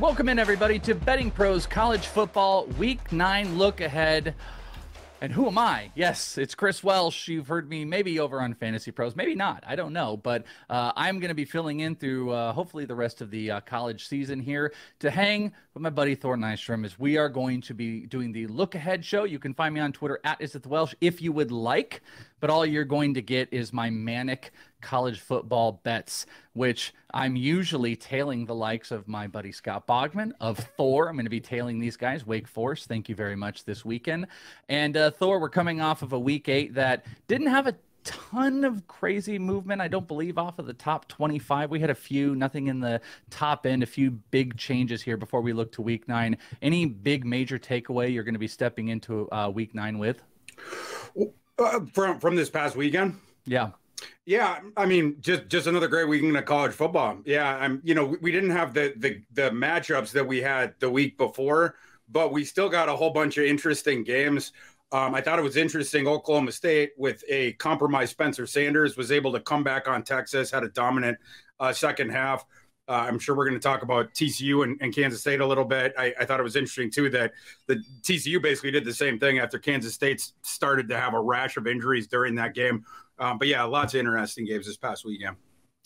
[0.00, 4.34] Welcome in, everybody, to Betting Pros College Football Week 9 Look Ahead.
[5.20, 5.90] And who am I?
[5.94, 7.28] Yes, it's Chris Welsh.
[7.28, 9.62] You've heard me maybe over on Fantasy Pros, maybe not.
[9.66, 10.16] I don't know.
[10.16, 13.50] But uh, I'm going to be filling in through uh, hopefully the rest of the
[13.50, 17.60] uh, college season here to hang with my buddy Thor Nystrom as we are going
[17.60, 19.24] to be doing the Look Ahead show.
[19.24, 22.00] You can find me on Twitter at Is Welsh if you would like.
[22.40, 27.96] But all you're going to get is my manic college football bets, which I'm usually
[27.96, 31.08] tailing the likes of my buddy Scott Bogman of Thor.
[31.08, 32.26] I'm going to be tailing these guys.
[32.26, 34.26] Wake Forest, thank you very much this weekend.
[34.68, 37.74] And uh, Thor, we're coming off of a week eight that didn't have a
[38.04, 39.80] ton of crazy movement.
[39.80, 41.70] I don't believe off of the top 25.
[41.70, 43.00] We had a few, nothing in the
[43.30, 46.38] top end, a few big changes here before we look to week nine.
[46.62, 50.22] Any big major takeaway you're going to be stepping into uh, week nine with?
[51.58, 53.18] Uh, from from this past weekend.
[53.44, 53.70] Yeah.
[54.26, 57.18] Yeah, I mean, just just another great weekend of college football.
[57.24, 57.80] Yeah, I'm.
[57.84, 61.18] You know, we, we didn't have the the the matchups that we had the week
[61.18, 61.76] before,
[62.08, 64.52] but we still got a whole bunch of interesting games.
[64.92, 66.08] Um, I thought it was interesting.
[66.08, 70.64] Oklahoma State, with a compromised Spencer Sanders, was able to come back on Texas, had
[70.64, 71.16] a dominant
[71.60, 72.44] uh, second half.
[72.88, 75.64] Uh, I'm sure we're going to talk about TCU and, and, Kansas State a little
[75.64, 75.94] bit.
[75.96, 77.30] I, I, thought it was interesting too that
[77.68, 81.56] the TCU basically did the same thing after Kansas State started to have a rash
[81.56, 82.84] of injuries during that game.
[83.20, 85.36] Um, but yeah, lots of interesting games this past weekend.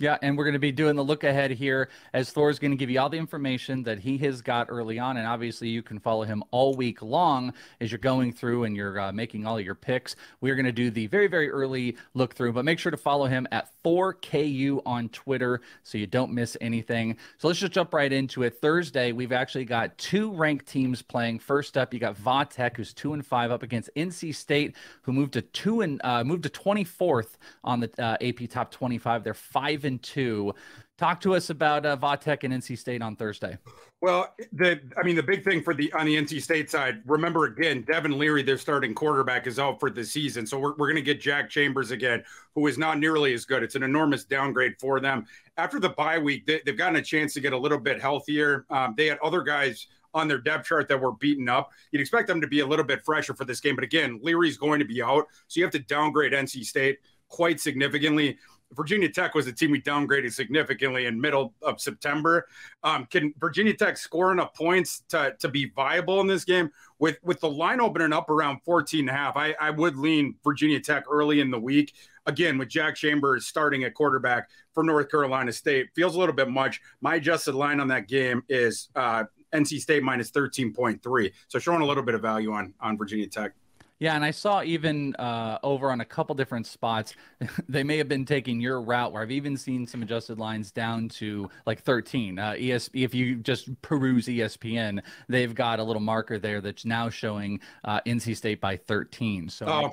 [0.01, 2.77] Yeah, and we're going to be doing the look ahead here as Thor's going to
[2.77, 5.19] give you all the information that he has got early on.
[5.19, 8.99] And obviously, you can follow him all week long as you're going through and you're
[8.99, 10.17] uh, making all your picks.
[10.41, 13.27] We're going to do the very, very early look through, but make sure to follow
[13.27, 17.17] him at ThorKU on Twitter so you don't miss anything.
[17.39, 18.61] So let's just jump right into it.
[18.61, 21.39] Thursday, we've actually got two ranked teams playing.
[21.39, 25.35] First up, you got Vatech, who's two and five, up against NC State, who moved
[25.35, 29.23] to two and uh, moved to 24th on the uh, AP Top 25.
[29.23, 30.55] They're five and two.
[30.97, 33.59] Talk to us about uh, Vatech and NC State on Thursday.
[34.01, 37.47] Well, the I mean, the big thing for the on the NC State side, remember
[37.47, 40.47] again, Devin Leary, their starting quarterback, is out for the season.
[40.47, 42.23] So we're, we're going to get Jack Chambers again,
[42.55, 43.65] who is not nearly as good.
[43.65, 45.27] It's an enormous downgrade for them.
[45.57, 48.65] After the bye week, they, have gotten a chance to get a little bit healthier.
[48.71, 51.73] Um, they had other guys on their depth chart that were beaten up.
[51.91, 53.75] You'd expect them to be a little bit fresher for this game.
[53.75, 55.27] But again, Leary's going to be out.
[55.49, 58.39] So you have to downgrade NC State quite significantly.
[58.75, 62.47] Virginia Tech was a team we downgraded significantly in middle of September.
[62.83, 66.71] Um, can Virginia Tech score enough points to, to be viable in this game?
[66.99, 70.37] With with the line opening up around 14 and a half, I, I would lean
[70.45, 71.95] Virginia Tech early in the week.
[72.27, 76.49] Again, with Jack Chambers starting at quarterback for North Carolina State, feels a little bit
[76.49, 76.81] much.
[77.01, 79.25] My adjusted line on that game is uh,
[79.55, 81.33] NC State minus 13.3.
[81.49, 83.53] So showing a little bit of value on on Virginia Tech.
[84.01, 87.15] Yeah, and I saw even uh, over on a couple different spots,
[87.69, 91.09] they may have been taking your route where I've even seen some adjusted lines down
[91.11, 92.39] to like 13.
[92.39, 97.09] Uh, ESP, if you just peruse ESPN, they've got a little marker there that's now
[97.09, 99.49] showing uh, NC State by 13.
[99.49, 99.93] So oh.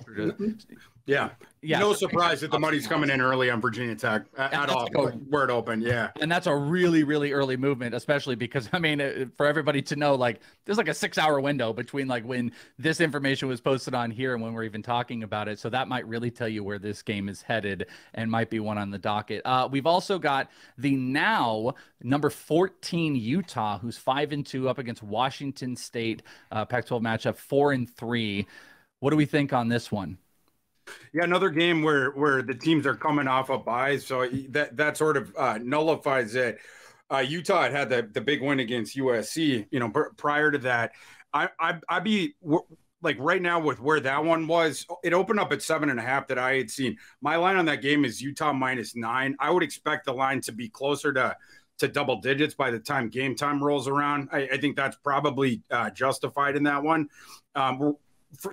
[1.05, 1.29] Yeah.
[1.63, 1.77] Yeah.
[1.77, 4.89] No surprise that the money's coming in early on Virginia Tech at all.
[5.29, 5.81] Word open.
[5.81, 6.09] Yeah.
[6.19, 10.15] And that's a really, really early movement, especially because, I mean, for everybody to know,
[10.15, 14.09] like, there's like a six hour window between like when this information was posted on
[14.09, 15.59] here and when we're even talking about it.
[15.59, 17.85] So that might really tell you where this game is headed
[18.15, 19.43] and might be one on the docket.
[19.45, 25.03] Uh, we've also got the now number 14 Utah, who's five and two up against
[25.03, 28.47] Washington State, uh, Pac 12 matchup, four and three.
[28.99, 30.17] What do we think on this one?
[31.13, 34.97] Yeah, another game where where the teams are coming off of byes, so that that
[34.97, 36.59] sort of uh, nullifies it.
[37.09, 39.67] Uh, Utah had, had the the big win against USC.
[39.71, 40.91] You know, pr- prior to that,
[41.33, 42.35] I I I'd be
[43.01, 44.85] like right now with where that one was.
[45.03, 46.97] It opened up at seven and a half that I had seen.
[47.21, 49.35] My line on that game is Utah minus nine.
[49.39, 51.35] I would expect the line to be closer to
[51.79, 54.29] to double digits by the time game time rolls around.
[54.31, 57.09] I, I think that's probably uh, justified in that one.
[57.55, 57.97] Um,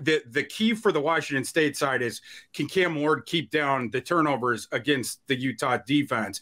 [0.00, 2.20] the the key for the Washington State side is
[2.52, 6.40] can Cam Ward keep down the turnovers against the Utah defense?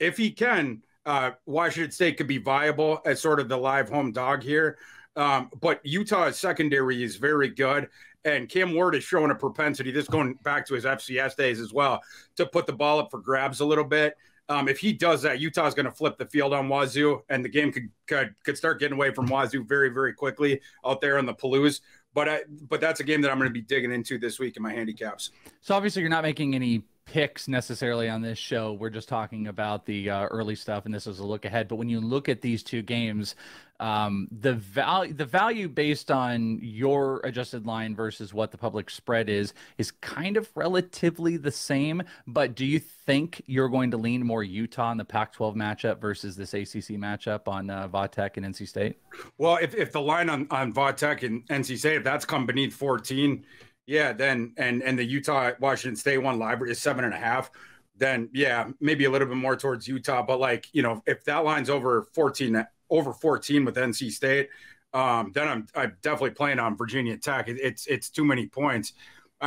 [0.00, 4.12] If he can, uh, Washington State could be viable as sort of the live home
[4.12, 4.78] dog here.
[5.16, 7.88] Um, but Utah's secondary is very good,
[8.24, 9.90] and Cam Ward is showing a propensity.
[9.90, 12.00] This going back to his FCS days as well
[12.36, 14.16] to put the ball up for grabs a little bit.
[14.50, 17.48] Um, if he does that, Utah's going to flip the field on Wazzu, and the
[17.50, 21.26] game could, could could start getting away from Wazzu very very quickly out there in
[21.26, 21.80] the Palouse.
[22.18, 24.56] But I, but that's a game that I'm going to be digging into this week
[24.56, 25.30] in my handicaps.
[25.60, 26.82] So obviously, you're not making any
[27.12, 28.74] picks necessarily on this show.
[28.74, 31.66] We're just talking about the uh, early stuff, and this is a look ahead.
[31.66, 33.34] But when you look at these two games,
[33.80, 39.28] um, the value the value based on your adjusted line versus what the public spread
[39.28, 42.02] is is kind of relatively the same.
[42.26, 46.36] But do you think you're going to lean more Utah in the Pac-12 matchup versus
[46.36, 48.98] this ACC matchup on uh, Vatech and NC State?
[49.38, 52.74] Well, if, if the line on on Vatech and NC State if that's come beneath
[52.74, 53.44] 14,
[53.88, 57.50] yeah, then and and the Utah Washington State one library is seven and a half
[57.98, 60.22] then yeah, maybe a little bit more towards Utah.
[60.22, 64.48] But like, you know, if that line's over 14 over 14 with NC State,
[64.94, 67.48] um, then I'm I'm definitely playing on Virginia Tech.
[67.48, 68.94] It, it's it's too many points.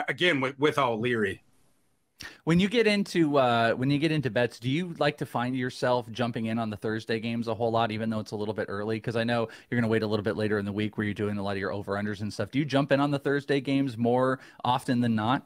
[0.07, 1.43] Again, with with O'Leary.
[2.43, 5.55] When you get into uh, when you get into bets, do you like to find
[5.55, 8.53] yourself jumping in on the Thursday games a whole lot, even though it's a little
[8.53, 8.97] bit early?
[8.97, 11.05] Because I know you're going to wait a little bit later in the week where
[11.05, 12.51] you're doing a lot of your over unders and stuff.
[12.51, 15.45] Do you jump in on the Thursday games more often than not?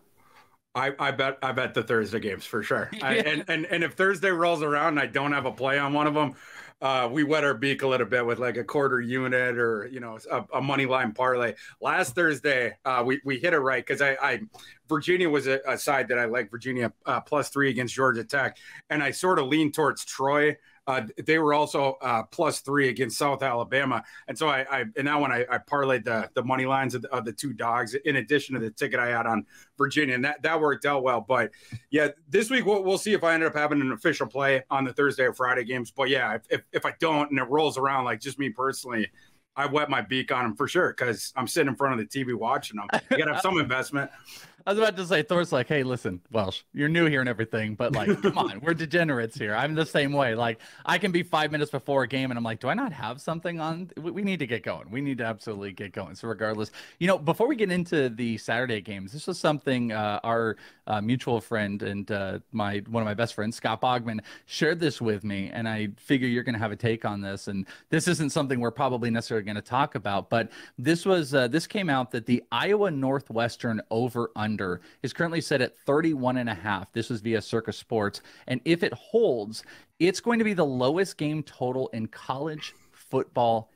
[0.75, 2.89] I, I bet I bet the Thursday games for sure.
[2.91, 2.99] Yeah.
[3.07, 5.93] I, and, and and if Thursday rolls around and I don't have a play on
[5.93, 6.35] one of them,
[6.81, 9.99] uh, we wet our beak a little bit with like a quarter unit or you
[9.99, 11.53] know a, a money line parlay.
[11.81, 14.41] Last Thursday, uh, we we hit it right because I, I
[14.89, 18.57] Virginia was a, a, side that I like Virginia uh, plus three against Georgia Tech,
[18.89, 23.17] and I sort of leaned towards Troy uh, they were also uh, plus three against
[23.17, 26.65] South Alabama, and so I, I in that one I, I parlayed the the money
[26.65, 29.45] lines of the, of the, two dogs in addition to the ticket I had on
[29.77, 31.21] Virginia, and that that worked out well.
[31.21, 31.51] But
[31.89, 34.83] yeah, this week we'll, we'll see if I ended up having an official play on
[34.83, 35.91] the Thursday or Friday games.
[35.91, 39.09] But yeah, if, if, if I don't and it rolls around like just me personally,
[39.55, 42.23] I wet my beak on them for sure because I'm sitting in front of the
[42.23, 42.87] TV watching them.
[43.09, 44.11] You got to have some investment.
[44.67, 47.75] I was about to say, Thor's like, hey, listen, Welsh, you're new here and everything,
[47.75, 49.53] but like, come on, we're degenerates here.
[49.53, 50.33] I'm the same way.
[50.33, 52.91] Like, I can be five minutes before a game and I'm like, do I not
[52.91, 53.91] have something on?
[53.95, 54.89] We need to get going.
[54.89, 56.15] We need to absolutely get going.
[56.15, 60.19] So, regardless, you know, before we get into the Saturday games, this was something uh,
[60.23, 60.57] our
[60.87, 64.99] uh, mutual friend and uh, my one of my best friends, Scott Bogman, shared this
[64.99, 65.51] with me.
[65.53, 67.47] And I figure you're going to have a take on this.
[67.49, 71.47] And this isn't something we're probably necessarily going to talk about, but this was, uh,
[71.47, 76.37] this came out that the Iowa Northwestern over under under is currently set at 31
[76.37, 76.91] and a half.
[76.93, 78.21] This was via Circa Sports.
[78.47, 79.63] And if it holds,
[79.99, 83.69] it's going to be the lowest game total in college football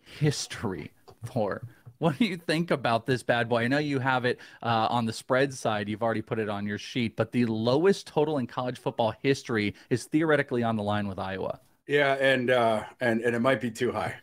[0.00, 0.90] history
[1.24, 1.62] for.
[1.98, 3.62] What do you think about this bad boy?
[3.62, 5.88] I know you have it uh, on the spread side.
[5.88, 9.74] You've already put it on your sheet, but the lowest total in college football history
[9.88, 11.60] is theoretically on the line with Iowa.
[11.86, 14.16] Yeah, and uh, and and it might be too high.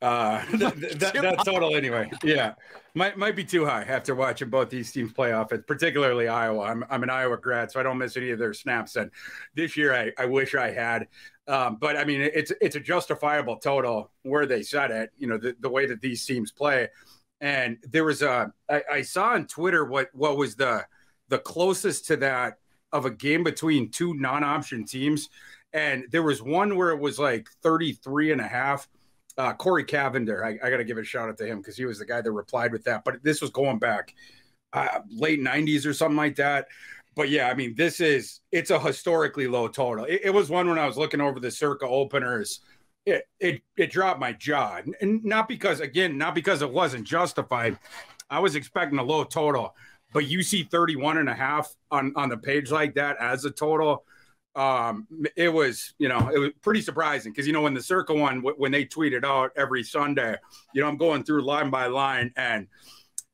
[0.00, 2.08] Uh, th- th- that, that total anyway.
[2.22, 2.54] Yeah,
[2.94, 6.62] might might be too high after watching both these teams play off it, particularly Iowa.
[6.62, 8.96] I'm I'm an Iowa grad, so I don't miss any of their snaps.
[8.96, 9.10] And
[9.54, 11.08] this year, I, I wish I had.
[11.48, 15.10] Um, but I mean, it's it's a justifiable total where they set it.
[15.18, 16.88] You know, the, the way that these teams play.
[17.40, 20.84] And there was a I, I saw on Twitter what what was the
[21.28, 22.58] the closest to that
[22.92, 25.28] of a game between two non-option teams
[25.72, 28.88] and there was one where it was like 33 and a half
[29.38, 30.44] uh, Corey Cavender.
[30.44, 32.20] I, I got to give a shout out to him because he was the guy
[32.20, 33.04] that replied with that.
[33.04, 34.14] But this was going back
[34.72, 36.66] uh, late 90s or something like that.
[37.14, 40.04] But yeah, I mean, this is it's a historically low total.
[40.04, 42.60] It, it was one when I was looking over the Circa openers.
[43.06, 47.78] It, it it dropped my jaw, and not because again, not because it wasn't justified.
[48.28, 49.74] I was expecting a low total,
[50.12, 53.50] but you see 31 and a half on on the page like that as a
[53.50, 54.04] total
[54.58, 55.06] um,
[55.36, 58.40] it was, you know, it was pretty surprising because, you know, when the Circa one,
[58.40, 60.34] when they tweeted out every Sunday,
[60.74, 62.66] you know, I'm going through line by line and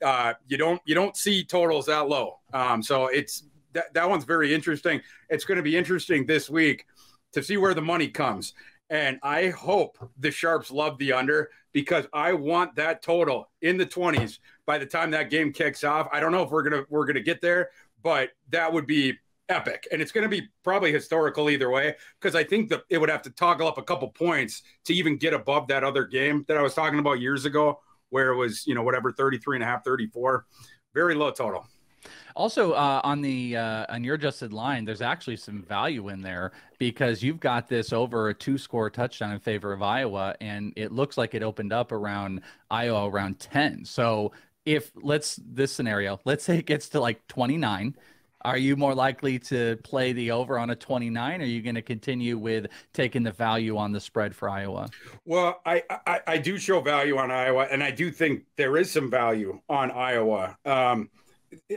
[0.04, 2.40] uh, you don't, you don't see totals that low.
[2.52, 5.00] Um, so it's, that, that one's very interesting.
[5.30, 6.84] It's going to be interesting this week
[7.32, 8.52] to see where the money comes.
[8.90, 13.86] And I hope the Sharps love the under because I want that total in the
[13.86, 16.06] 20s by the time that game kicks off.
[16.12, 17.70] I don't know if we're going to, we're going to get there,
[18.02, 19.14] but that would be
[19.48, 19.86] epic.
[19.92, 23.10] And it's going to be probably historical either way because i think that it would
[23.10, 26.56] have to toggle up a couple points to even get above that other game that
[26.56, 27.78] i was talking about years ago
[28.10, 30.46] where it was you know whatever 33 and a half 34
[30.94, 31.66] very low total.
[32.36, 36.52] Also uh, on the uh, on your adjusted line there's actually some value in there
[36.78, 40.92] because you've got this over a two score touchdown in favor of iowa and it
[40.92, 44.32] looks like it opened up around iowa around 10 so
[44.64, 47.94] if let's this scenario let's say it gets to like 29
[48.44, 51.40] are you more likely to play the over on a 29?
[51.40, 54.88] Or are you going to continue with taking the value on the spread for Iowa?
[55.24, 58.90] Well, I, I, I do show value on Iowa, and I do think there is
[58.90, 60.56] some value on Iowa.
[60.64, 61.08] Um,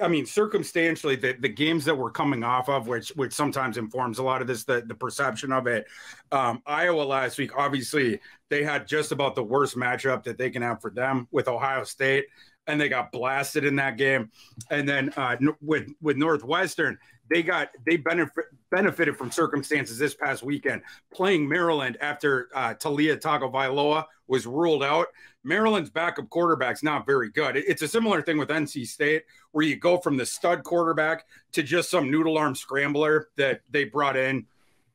[0.01, 4.17] I mean, circumstantially, the, the games that we're coming off of, which which sometimes informs
[4.17, 5.86] a lot of this, the, the perception of it.
[6.31, 8.19] Um, Iowa last week, obviously,
[8.50, 11.83] they had just about the worst matchup that they can have for them with Ohio
[11.83, 12.25] State.
[12.67, 14.31] And they got blasted in that game.
[14.69, 16.97] And then uh, with with Northwestern,
[17.29, 20.81] they got they benefit, benefited from circumstances this past weekend
[21.13, 25.07] playing Maryland after uh, Taulia Tagovailoa was ruled out.
[25.43, 27.55] Maryland's backup quarterback's not very good.
[27.55, 31.63] It's a similar thing with NC State where you go from the stud quarterback to
[31.63, 34.45] just some noodle arm scrambler that they brought in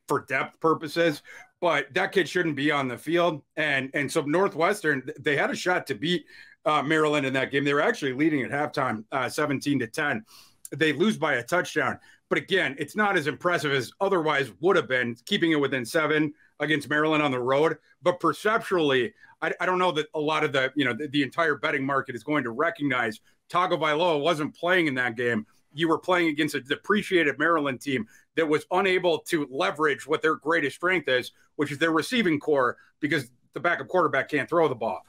[0.07, 1.23] for depth purposes.
[1.59, 3.41] But that kid shouldn't be on the field.
[3.55, 6.25] And and so Northwestern, they had a shot to beat
[6.65, 7.63] uh, Maryland in that game.
[7.63, 10.25] They were actually leading at halftime, uh, 17 to 10.
[10.75, 11.99] They lose by a touchdown.
[12.29, 16.33] But again, it's not as impressive as otherwise would have been, keeping it within seven
[16.59, 17.77] against Maryland on the road.
[18.01, 21.21] But perceptually, I, I don't know that a lot of the, you know, the, the
[21.21, 23.19] entire betting market is going to recognize
[23.51, 25.45] Tagovailoa wasn't playing in that game.
[25.75, 30.35] You were playing against a depreciated Maryland team that was unable to leverage what their
[30.35, 34.75] greatest strength is, which is their receiving core, because the backup quarterback can't throw the
[34.75, 35.03] ball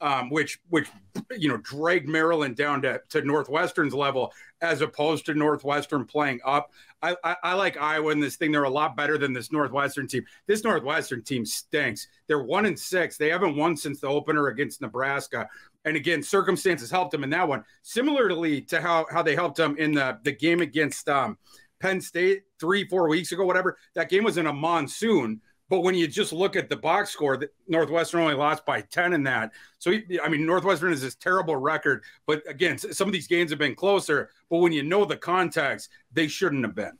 [0.00, 0.88] um, which which
[1.36, 6.72] you know dragged Maryland down to, to Northwestern's level as opposed to Northwestern playing up.
[7.02, 8.52] I, I, I, like Iowa in this thing.
[8.52, 10.24] They're a lot better than this Northwestern team.
[10.46, 12.08] This Northwestern team stinks.
[12.26, 13.16] They're one and six.
[13.16, 15.48] They haven't won since the opener against Nebraska.
[15.86, 17.64] And again, circumstances helped them in that one.
[17.82, 21.38] Similarly to how how they helped them in the the game against um,
[21.80, 23.78] Penn State three four weeks ago, whatever.
[23.94, 27.36] That game was in a monsoon but when you just look at the box score,
[27.36, 29.52] that Northwestern only lost by 10 in that.
[29.78, 32.02] So, I mean, Northwestern is this terrible record.
[32.26, 34.30] But again, some of these games have been closer.
[34.50, 36.98] But when you know the context, they shouldn't have been.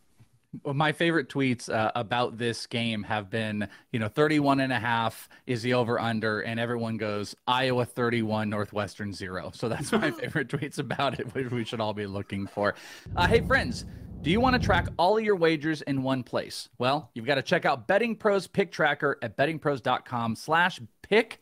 [0.65, 4.79] Well, my favorite tweets uh, about this game have been, you know, 31 and a
[4.79, 9.51] half is the over under, and everyone goes Iowa 31, Northwestern zero.
[9.55, 12.75] So that's my favorite tweets about it, which we should all be looking for.
[13.15, 13.85] Uh, hey, friends,
[14.23, 16.69] do you want to track all of your wagers in one place?
[16.79, 21.41] Well, you've got to check out Betting Pros Pick Tracker at bettingpros.com slash pick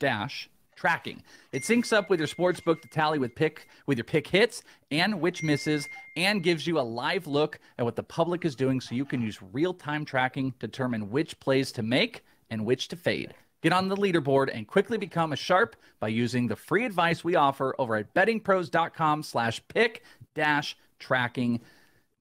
[0.00, 1.22] dash tracking.
[1.52, 4.64] It syncs up with your sports book to tally with pick with your pick hits
[4.90, 8.80] and which misses and gives you a live look at what the public is doing
[8.80, 12.96] so you can use real-time tracking to determine which plays to make and which to
[12.96, 13.32] fade.
[13.62, 17.36] Get on the leaderboard and quickly become a sharp by using the free advice we
[17.36, 20.02] offer over at bettingpros.com slash pick
[20.34, 21.60] dash tracking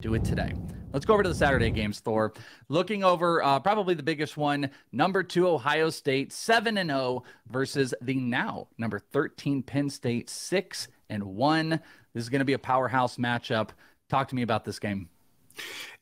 [0.01, 0.53] do it today.
[0.93, 2.33] Let's go over to the Saturday games, Thor.
[2.67, 7.93] Looking over uh, probably the biggest one, number two, Ohio State, 7 and 0 versus
[8.01, 11.69] the now number 13 Penn State, 6 and 1.
[11.69, 13.69] This is going to be a powerhouse matchup.
[14.09, 15.07] Talk to me about this game.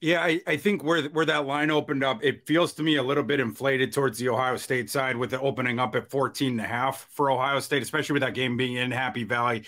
[0.02, 3.04] Yeah, I, I, think where where that line opened up, it feels to me a
[3.04, 6.62] little bit inflated towards the Ohio State side with the opening up at 14 and
[6.62, 9.64] a half for Ohio State, especially with that game being in Happy Valley.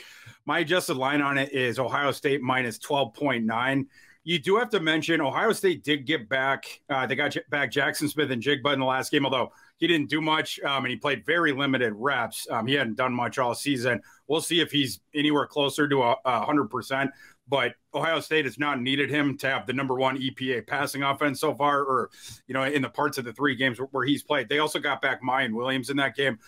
[0.46, 3.86] My adjusted line on it is Ohio State minus 12.9.
[4.24, 6.82] You do have to mention Ohio State did get back.
[6.90, 10.60] Uh, they got back Jackson Smith-Njigba in the last game, although he didn't do much
[10.60, 12.48] um, and he played very limited reps.
[12.52, 14.00] Um, he hadn't done much all season.
[14.28, 17.10] We'll see if he's anywhere closer to a, a hundred percent.
[17.50, 21.42] But Ohio State has not needed him to have the number one EPA passing offense
[21.42, 22.12] so far, or
[22.48, 24.48] you know, in the parts of the three games where he's played.
[24.48, 26.40] They also got back Miyan Williams in that game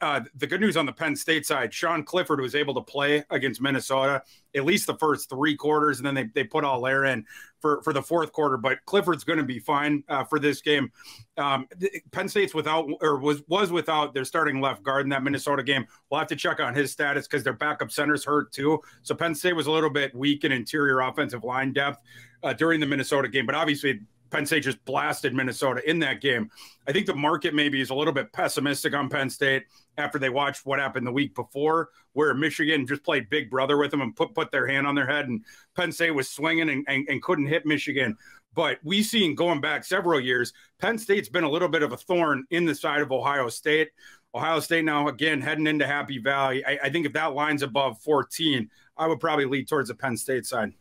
[0.00, 3.24] uh, the good news on the Penn State side, Sean Clifford was able to play
[3.30, 4.22] against Minnesota
[4.54, 7.24] at least the first three quarters, and then they, they put Allar in
[7.60, 8.56] for, for the fourth quarter.
[8.56, 10.92] But Clifford's going to be fine uh, for this game.
[11.36, 11.66] Um,
[12.10, 15.86] Penn State's without or was was without their starting left guard in that Minnesota game.
[16.10, 18.80] We'll have to check on his status because their backup center's hurt too.
[19.02, 22.02] So Penn State was a little bit weak in interior offensive line depth
[22.42, 24.00] uh, during the Minnesota game, but obviously
[24.32, 26.50] Penn State just blasted Minnesota in that game.
[26.88, 29.64] I think the market maybe is a little bit pessimistic on Penn State
[29.98, 33.90] after they watched what happened the week before, where Michigan just played big brother with
[33.90, 35.44] them and put put their hand on their head, and
[35.76, 38.16] Penn State was swinging and, and, and couldn't hit Michigan.
[38.54, 41.96] But we've seen going back several years, Penn State's been a little bit of a
[41.98, 43.90] thorn in the side of Ohio State.
[44.34, 46.64] Ohio State now again heading into Happy Valley.
[46.64, 50.16] I, I think if that line's above 14, I would probably lead towards the Penn
[50.16, 50.72] State side.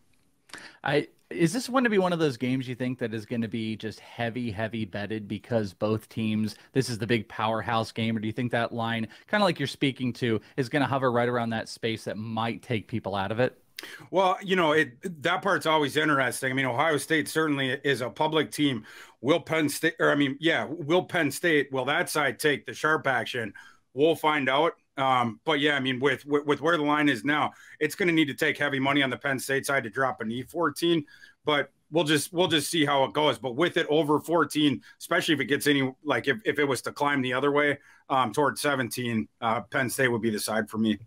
[0.84, 3.42] I is this going to be one of those games you think that is going
[3.42, 8.16] to be just heavy, heavy betted because both teams, this is the big powerhouse game?
[8.16, 10.88] Or do you think that line, kind of like you're speaking to, is going to
[10.88, 13.58] hover right around that space that might take people out of it?
[14.12, 16.52] Well, you know, it that part's always interesting.
[16.52, 18.86] I mean, Ohio State certainly is a public team.
[19.22, 22.74] Will Penn State, or I mean, yeah, will Penn State, will that side take the
[22.74, 23.54] sharp action?
[23.94, 24.74] We'll find out.
[25.02, 28.08] Um, but yeah, I mean, with, with, with where the line is now, it's going
[28.08, 31.04] to need to take heavy money on the Penn State side to drop an E14.
[31.44, 33.40] But we'll just we'll just see how it goes.
[33.40, 36.82] But with it over 14, especially if it gets any like if, if it was
[36.84, 37.80] to climb the other way
[38.10, 41.00] um, towards 17, uh, Penn State would be the side for me.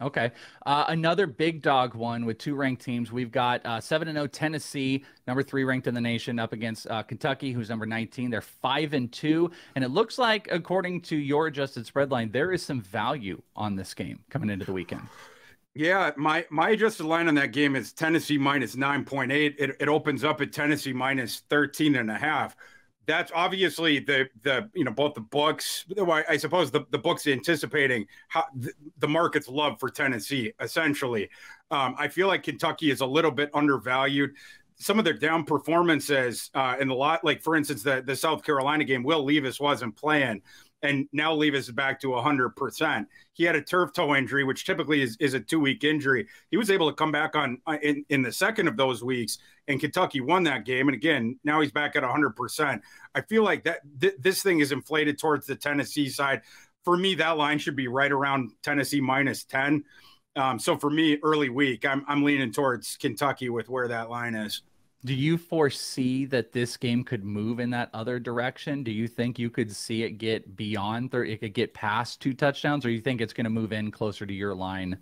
[0.00, 0.30] Okay.
[0.64, 3.12] Uh, another big dog one with two ranked teams.
[3.12, 6.86] We've got uh, 7 and 0 Tennessee, number three ranked in the nation, up against
[6.88, 8.30] uh, Kentucky, who's number 19.
[8.30, 9.50] They're 5 and 2.
[9.74, 13.76] And it looks like, according to your adjusted spread line, there is some value on
[13.76, 15.02] this game coming into the weekend.
[15.74, 19.54] Yeah, my my adjusted line on that game is Tennessee minus 9.8.
[19.58, 22.54] It, it opens up at Tennessee minus 13 and a half.
[23.06, 25.84] That's obviously the the you know both the books.
[25.98, 30.52] I suppose the the books anticipating how the, the market's love for Tennessee.
[30.60, 31.28] Essentially,
[31.70, 34.34] um, I feel like Kentucky is a little bit undervalued.
[34.76, 38.44] Some of their down performances uh, in the lot, like for instance, the the South
[38.44, 40.42] Carolina game, Will Levis wasn't playing
[40.82, 43.06] and now Levis is back to 100%.
[43.34, 46.26] He had a turf toe injury, which typically is, is a two week injury.
[46.50, 49.38] He was able to come back on uh, in, in the second of those weeks,
[49.68, 50.88] and Kentucky won that game.
[50.88, 52.80] And again, now he's back at 100%.
[53.14, 56.42] I feel like that th- this thing is inflated towards the Tennessee side.
[56.84, 59.84] For me, that line should be right around Tennessee minus 10.
[60.34, 64.34] Um, so for me, early week, I'm, I'm leaning towards Kentucky with where that line
[64.34, 64.62] is.
[65.04, 68.84] Do you foresee that this game could move in that other direction?
[68.84, 72.86] Do you think you could see it get beyond, it could get past two touchdowns,
[72.86, 74.96] or you think it's going to move in closer to your line?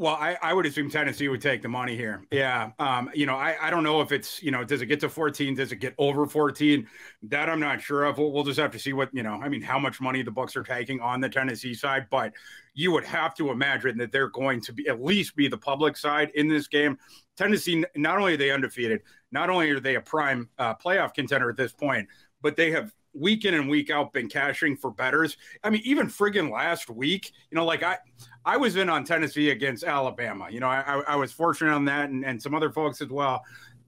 [0.00, 2.24] Well, I, I would assume Tennessee would take the money here.
[2.30, 2.70] Yeah.
[2.78, 5.10] Um, you know, I, I don't know if it's, you know, does it get to
[5.10, 5.54] 14?
[5.54, 6.86] Does it get over 14?
[7.24, 8.16] That I'm not sure of.
[8.16, 10.30] We'll, we'll just have to see what, you know, I mean, how much money the
[10.30, 12.32] books are taking on the Tennessee side, but
[12.72, 15.98] you would have to imagine that they're going to be at least be the public
[15.98, 16.96] side in this game.
[17.36, 19.02] Tennessee, not only are they undefeated,
[19.32, 22.08] not only are they a prime uh, playoff contender at this point,
[22.40, 25.36] but they have week in and week out been cashing for bettors.
[25.64, 27.98] I mean, even friggin' last week, you know, like I,
[28.44, 30.48] I was in on Tennessee against Alabama.
[30.50, 33.42] You know, I, I was fortunate on that, and, and some other folks as well.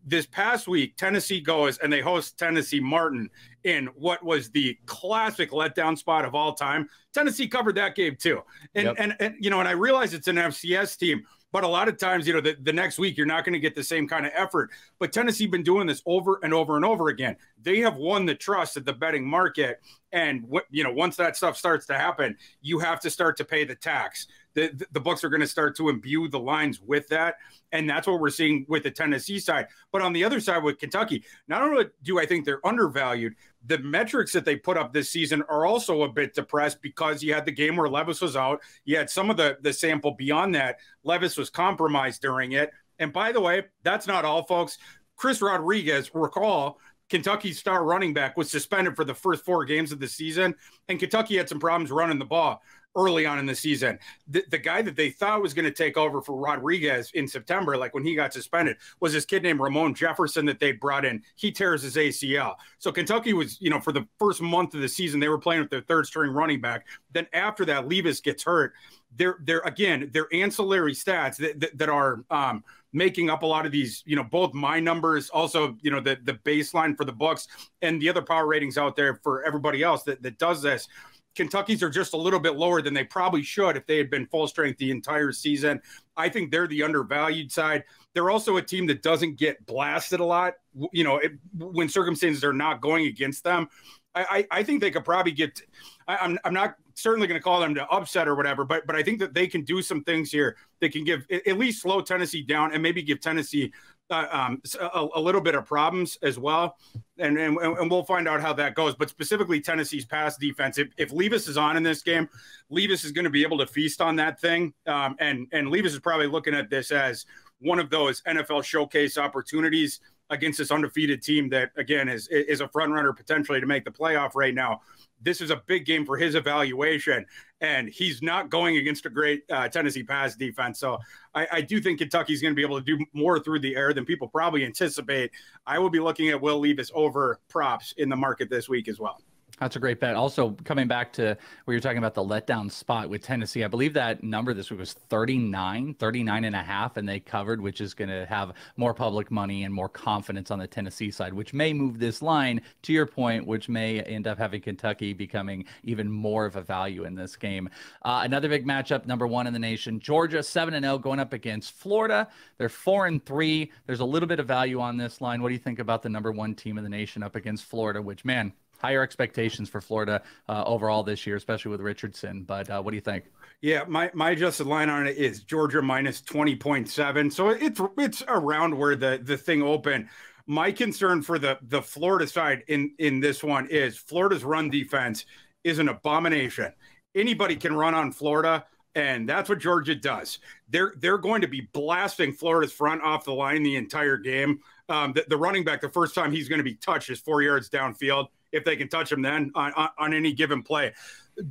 [0.05, 3.31] This past week, Tennessee goes and they host Tennessee Martin
[3.63, 6.89] in what was the classic letdown spot of all time.
[7.15, 8.43] Tennessee covered that game too,
[8.75, 8.97] and yep.
[8.99, 11.23] and, and you know, and I realize it's an FCS team
[11.53, 13.61] but a lot of times, you know, the, the next week you're not going to
[13.61, 14.71] get the same kind of effort.
[14.99, 17.37] But Tennessee been doing this over and over and over again.
[17.63, 19.81] They have won the trust of the betting market,
[20.13, 23.45] and what you know, once that stuff starts to happen, you have to start to
[23.45, 24.27] pay the tax.
[24.55, 27.37] The, the books are going to start to imbue the lines with that.
[27.73, 29.69] And that's what we're seeing with the Tennessee side.
[29.91, 33.79] But on the other side with Kentucky, not only do I think they're undervalued, the
[33.79, 37.47] metrics that they put up this season are also a bit depressed because you had
[37.47, 38.61] the game where Levis was out.
[38.85, 40.81] You had some of the, the sample beyond that.
[41.03, 42.73] Levis was compromised during it.
[42.99, 44.77] And by the way, that's not all, folks.
[45.17, 46.79] Chris Rodriguez, recall,
[47.13, 50.55] Kentucky's star running back was suspended for the first four games of the season,
[50.89, 52.63] and Kentucky had some problems running the ball
[52.97, 53.99] early on in the season.
[54.29, 57.77] The, the guy that they thought was going to take over for Rodriguez in September,
[57.77, 61.23] like when he got suspended, was this kid named Ramon Jefferson that they brought in.
[61.37, 62.55] He tears his ACL.
[62.79, 65.61] So Kentucky was, you know, for the first month of the season, they were playing
[65.61, 66.87] with their third string running back.
[67.13, 68.73] Then after that, Levis gets hurt.
[69.15, 73.67] They're, they're again, they're ancillary stats that, that, that are um, making up a lot
[73.67, 77.13] of these, you know, both my numbers, also, you know, the, the baseline for the
[77.13, 77.49] books
[77.81, 80.89] and the other power ratings out there for everybody else that, that does this.
[81.35, 84.27] Kentucky's are just a little bit lower than they probably should if they had been
[84.27, 85.81] full strength the entire season.
[86.17, 87.85] I think they're the undervalued side.
[88.13, 90.55] They're also a team that doesn't get blasted a lot,
[90.93, 93.69] you know, it, when circumstances are not going against them.
[94.15, 95.61] I, I, think they could probably get.
[96.07, 98.95] I, I'm, I'm not certainly going to call them to upset or whatever, but but
[98.95, 102.01] I think that they can do some things here that can give at least slow
[102.01, 103.73] Tennessee down and maybe give Tennessee
[104.11, 106.77] uh, um, a, a, little bit of problems as well,
[107.19, 108.95] and, and and we'll find out how that goes.
[108.95, 110.77] But specifically, Tennessee's pass defense.
[110.77, 112.29] If, if Levis is on in this game,
[112.69, 115.95] Levis is going to be able to feast on that thing, um, and and Levis
[115.95, 117.25] is probably looking at this as
[117.61, 120.01] one of those NFL showcase opportunities
[120.33, 123.91] against this undefeated team that again is is a front runner potentially to make the
[123.91, 124.81] playoff right now
[125.23, 127.25] this is a big game for his evaluation,
[127.61, 130.81] and he's not going against a great uh, Tennessee pass defense.
[130.81, 130.99] So
[131.35, 133.95] I, I do think Kentucky's going to be able to do more through the air
[133.95, 135.31] than people probably anticipate.
[135.67, 138.99] I will be looking at Will Levis over props in the market this week as
[138.99, 139.23] well.
[139.63, 140.17] That's a great bet.
[140.17, 143.95] Also, coming back to where you're talking about the letdown spot with Tennessee, I believe
[143.95, 147.95] that number this week was 39, 39 and a half, and they covered, which is
[147.95, 151.73] going to have more public money and more confidence on the Tennessee side, which may
[151.73, 156.45] move this line to your point, which may end up having Kentucky becoming even more
[156.45, 157.69] of a value in this game.
[158.05, 161.33] Uh, another big matchup, number one in the nation, Georgia 7 and 0 going up
[161.33, 162.27] against Florida.
[162.59, 163.71] They're 4 and 3.
[163.87, 165.41] There's a little bit of value on this line.
[165.41, 168.03] What do you think about the number one team in the nation up against Florida,
[168.03, 172.43] which, man, higher expectations for Florida uh, overall this year, especially with Richardson.
[172.43, 173.25] But uh, what do you think?
[173.61, 177.33] Yeah, my, my adjusted line on it is Georgia minus 20.7.
[177.33, 180.09] So it's it's around where the, the thing opened.
[180.47, 185.25] My concern for the, the Florida side in, in this one is Florida's run defense
[185.63, 186.73] is an abomination.
[187.15, 188.65] Anybody can run on Florida,
[188.97, 190.41] and that's what Georgia does.
[190.69, 194.61] They're they're going to be blasting Florida's front off the line the entire game.
[194.89, 197.43] Um, the, the running back, the first time he's going to be touched is four
[197.43, 200.93] yards downfield if they can touch him then on, on, on any given play.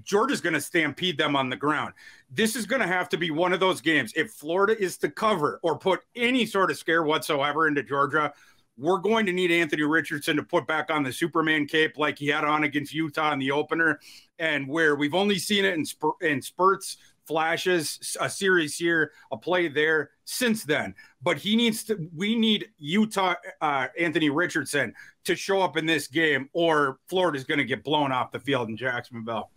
[0.04, 1.94] Georgia's going to stampede them on the ground.
[2.30, 4.14] This is going to have to be one of those games.
[4.16, 8.32] If Florida is to cover or put any sort of scare whatsoever into Georgia,
[8.78, 12.28] we're going to need Anthony Richardson to put back on the Superman cape like he
[12.28, 14.00] had on against Utah in the opener,
[14.40, 19.38] and where we've only seen it in, spur- in spurts, flashes, a series here, a
[19.38, 20.94] play there since then.
[21.22, 24.94] But he needs to, we need Utah, uh, Anthony Richardson
[25.26, 28.70] to show up in this game, or Florida's going to get blown off the field
[28.70, 29.52] in Jacksonville.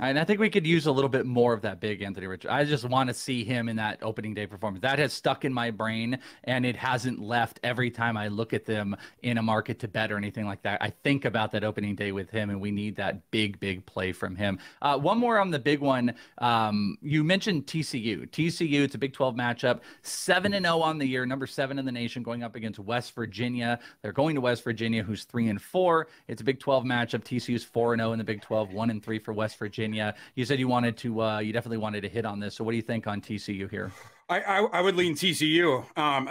[0.00, 2.50] And I think we could use a little bit more of that big Anthony Richard.
[2.50, 4.80] I just want to see him in that opening day performance.
[4.80, 8.64] That has stuck in my brain and it hasn't left every time I look at
[8.64, 10.80] them in a market to bet or anything like that.
[10.80, 14.12] I think about that opening day with him and we need that big, big play
[14.12, 14.58] from him.
[14.80, 16.14] Uh, one more on the big one.
[16.38, 18.28] Um, you mentioned TCU.
[18.30, 21.84] TCU, it's a Big 12 matchup, 7 and 0 on the year, number seven in
[21.84, 23.78] the nation, going up against West Virginia.
[24.02, 26.06] They're going to West Virginia, who's 3 and 4.
[26.28, 27.24] It's a Big 12 matchup.
[27.24, 29.89] TCU's 4 and 0 in the Big 12, 1 and 3 for West Virginia.
[29.90, 30.14] Virginia.
[30.34, 32.54] You said you wanted to, uh, you definitely wanted to hit on this.
[32.54, 33.90] So what do you think on TCU here?
[34.28, 35.84] I, I, I would lean TCU.
[35.98, 36.30] Um,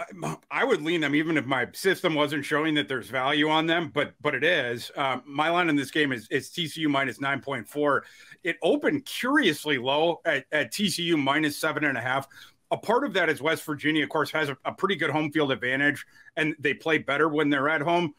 [0.50, 3.90] I would lean them even if my system wasn't showing that there's value on them,
[3.92, 4.90] but but it is.
[4.96, 8.04] Um, my line in this game is, is TCU minus nine point four.
[8.42, 12.26] It opened curiously low at, at TCU minus seven and a half.
[12.70, 15.30] A part of that is West Virginia, of course, has a, a pretty good home
[15.30, 18.14] field advantage, and they play better when they're at home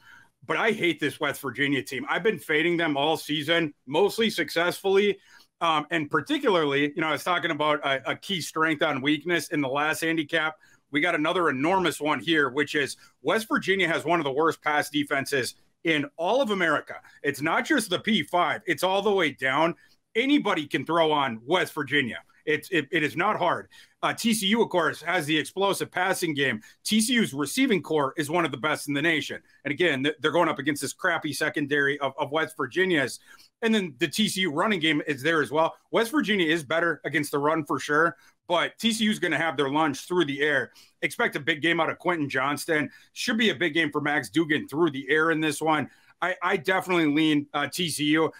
[0.45, 2.06] but I hate this West Virginia team.
[2.10, 5.19] I've been fading them all season, mostly successfully.
[5.62, 9.49] Um, and particularly, you know, I was talking about a, a, key strength on weakness
[9.49, 10.56] in the last handicap.
[10.89, 14.62] We got another enormous one here, which is West Virginia has one of the worst
[14.63, 16.95] pass defenses in all of America.
[17.21, 19.75] It's not just the P5, it's all the way down.
[20.15, 22.17] Anybody can throw on West Virginia.
[22.45, 23.69] It's it, it is not hard.
[24.04, 26.60] Uh, TCU, of course, has the explosive passing game.
[26.84, 29.39] TCU's receiving core is one of the best in the nation.
[29.63, 33.19] And again, they're going up against this crappy secondary of, of West Virginia's.
[33.62, 35.75] And then the TCU running game is there as well.
[35.91, 39.69] West Virginia is better against the run for sure, but TCU's going to have their
[39.69, 40.71] lunch through the air.
[41.04, 42.89] Expect a big game out of Quentin Johnston.
[43.13, 45.89] Should be a big game for Max Duggan through the air in this one.
[46.21, 48.32] I, I definitely lean uh, TCU.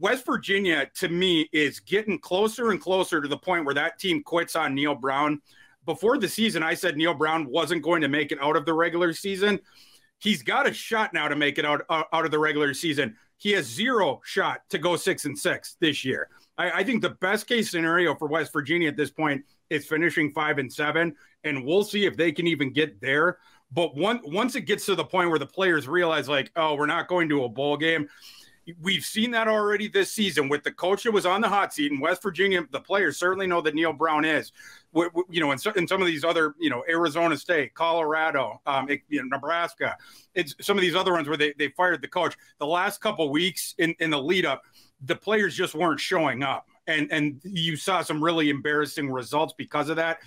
[0.00, 4.22] West Virginia to me is getting closer and closer to the point where that team
[4.22, 5.40] quits on Neal Brown.
[5.84, 8.74] Before the season, I said Neal Brown wasn't going to make it out of the
[8.74, 9.60] regular season.
[10.18, 13.16] He's got a shot now to make it out uh, out of the regular season.
[13.36, 16.28] He has zero shot to go six and six this year.
[16.58, 20.32] I, I think the best case scenario for West Virginia at this point is finishing
[20.32, 21.14] five and seven,
[21.44, 23.38] and we'll see if they can even get there.
[23.70, 26.86] But one, once it gets to the point where the players realize, like, oh, we're
[26.86, 28.08] not going to a bowl game,
[28.80, 31.92] We've seen that already this season with the coach that was on the hot seat
[31.92, 32.62] in West Virginia.
[32.70, 34.52] The players certainly know that Neal Brown is.
[34.94, 39.36] You know, in, some of these other, you know, Arizona State, Colorado, um, you know,
[39.36, 39.96] Nebraska,
[40.34, 42.36] it's some of these other ones where they, they fired the coach.
[42.58, 44.62] The last couple weeks in, in the lead up,
[45.02, 46.68] the players just weren't showing up.
[46.86, 50.18] And, and you saw some really embarrassing results because of that.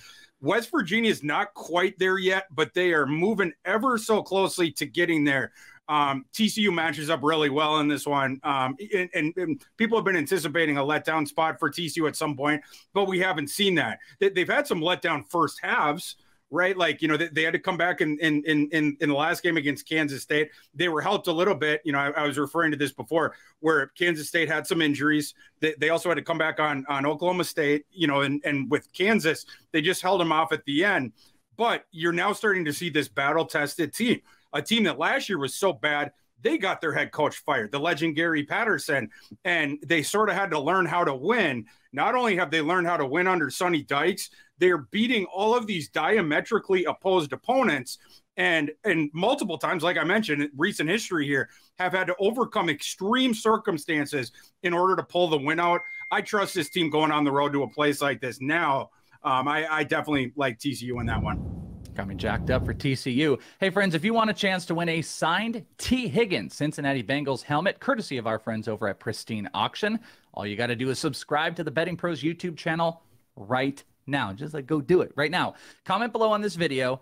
[0.42, 4.86] West Virginia is not quite there yet, but they are moving ever so closely to
[4.88, 5.52] getting there.
[5.92, 8.40] Um, TCU matches up really well in this one.
[8.44, 12.38] Um, and, and, and, people have been anticipating a letdown spot for TCU at some
[12.38, 12.62] point,
[12.94, 14.00] but we haven't seen that.
[14.22, 16.16] They, have had some letdown first halves,
[16.50, 16.78] right?
[16.78, 19.44] Like, you know, they, they had to come back in, in, in, in, the last
[19.44, 20.52] game against Kansas State.
[20.74, 21.82] They were helped a little bit.
[21.84, 25.34] You know, I, I was referring to this before where Kansas State had some injuries.
[25.60, 28.72] They, they also had to come back on, on Oklahoma State, you know, and, and
[28.72, 31.12] with Kansas, they just held them off at the end.
[31.58, 34.22] But you're now starting to see this battle tested team
[34.54, 36.12] a team that last year was so bad
[36.42, 39.10] they got their head coach fired, the legend Gary Patterson,
[39.46, 41.66] and they sort of had to learn how to win.
[41.94, 45.68] Not only have they learned how to win under Sonny Dykes, they're beating all of
[45.68, 47.98] these diametrically opposed opponents.
[48.38, 53.34] And and multiple times, like I mentioned, recent history here, have had to overcome extreme
[53.34, 54.32] circumstances
[54.64, 55.82] in order to pull the win out.
[56.12, 58.92] I trust this team going on the road to a place like this now.
[59.24, 61.61] Um, I, I definitely like TCU in that one.
[62.02, 63.40] Coming jacked up for TCU.
[63.60, 67.44] Hey, friends, if you want a chance to win a signed Tee Higgins Cincinnati Bengals
[67.44, 70.00] helmet, courtesy of our friends over at Pristine Auction,
[70.34, 73.04] all you got to do is subscribe to the Betting Pros YouTube channel
[73.36, 74.34] right now.
[74.34, 75.54] Just like go do it right now.
[75.86, 77.02] Comment below on this video,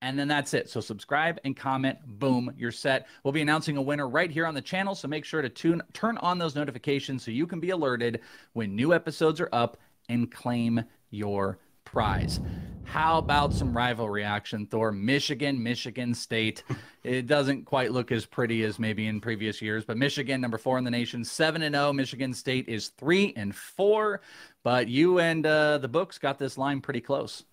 [0.00, 0.70] and then that's it.
[0.70, 1.98] So subscribe and comment.
[2.06, 3.06] Boom, you're set.
[3.24, 4.94] We'll be announcing a winner right here on the channel.
[4.94, 8.22] So make sure to tune, turn on those notifications so you can be alerted
[8.54, 9.76] when new episodes are up
[10.08, 11.58] and claim your
[11.90, 12.40] prize.
[12.84, 14.92] How about some rivalry action, Thor?
[14.92, 16.62] Michigan, Michigan State.
[17.04, 20.78] it doesn't quite look as pretty as maybe in previous years, but Michigan, number four
[20.78, 21.88] in the nation, seven and zero.
[21.88, 21.92] Oh.
[21.92, 24.22] Michigan State is three and four.
[24.64, 27.44] But you and uh, the books got this line pretty close.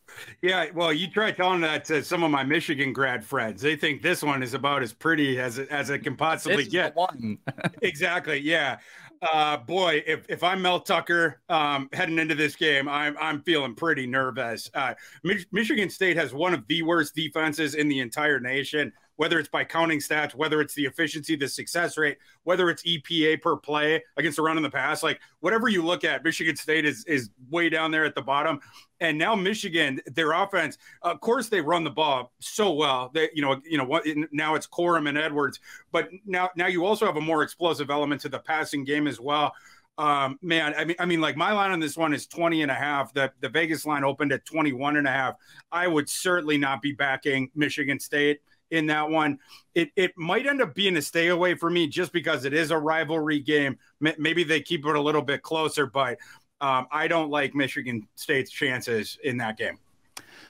[0.42, 3.62] Yeah, well, you try telling that to some of my Michigan grad friends.
[3.62, 6.96] They think this one is about as pretty as it, as it can possibly get.
[6.96, 7.38] one.
[7.82, 8.40] exactly.
[8.40, 8.80] Yeah.
[9.22, 13.74] Uh, boy, if, if I'm Mel Tucker um, heading into this game, I'm I'm feeling
[13.74, 14.70] pretty nervous.
[14.74, 19.40] Uh, Mich- Michigan State has one of the worst defenses in the entire nation whether
[19.40, 23.56] it's by counting stats, whether it's the efficiency, the success rate, whether it's EPA per
[23.56, 27.06] play against the run in the past, like whatever you look at, Michigan State is
[27.06, 28.60] is way down there at the bottom.
[29.00, 33.12] And now Michigan, their offense, of course, they run the ball so well.
[33.14, 34.06] that you know, you know what?
[34.32, 35.60] Now it's Corum and Edwards,
[35.92, 39.20] but now now you also have a more explosive element to the passing game as
[39.20, 39.54] well.
[39.98, 42.72] Um, man, I mean, I mean, like my line on this one is 20 and
[42.72, 43.14] a half.
[43.14, 45.36] The, the Vegas line opened at 21 and a half.
[45.72, 49.40] I would certainly not be backing Michigan State in that one.
[49.74, 52.72] It it might end up being a stay away for me just because it is
[52.72, 53.78] a rivalry game.
[54.00, 56.18] Maybe they keep it a little bit closer, but
[56.62, 59.78] um, I don't like Michigan State's chances in that game.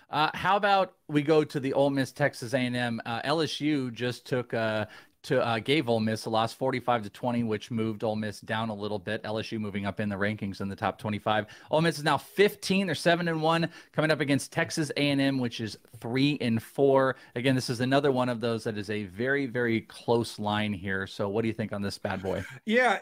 [0.09, 3.01] Uh, how about we go to the Ole Miss Texas A&M?
[3.05, 4.85] Uh, LSU just took uh,
[5.25, 8.69] to uh, gave Ole Miss a loss 45 to 20, which moved Ole Miss down
[8.69, 9.23] a little bit.
[9.23, 11.47] LSU moving up in the rankings in the top 25.
[11.71, 12.85] Ole Miss is now 15.
[12.85, 17.15] They're seven and one, coming up against Texas A&M, which is three and four.
[17.35, 21.07] Again, this is another one of those that is a very very close line here.
[21.07, 22.43] So, what do you think on this bad boy?
[22.65, 22.99] Yeah,